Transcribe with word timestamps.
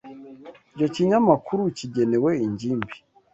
Icyo 0.73 0.87
kinyamakuru 0.95 1.61
kigenewe 1.77 2.31
ingimbi. 2.45 2.95